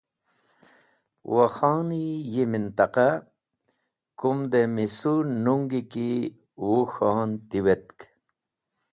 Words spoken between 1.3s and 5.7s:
Wakhani yi mantẽqa kumdẽ misu nung